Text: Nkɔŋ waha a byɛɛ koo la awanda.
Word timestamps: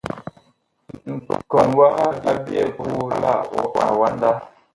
Nkɔŋ 1.45 1.69
waha 1.79 2.05
a 2.29 2.31
byɛɛ 2.43 2.63
koo 2.75 3.05
la 3.23 3.31
awanda. 3.87 4.29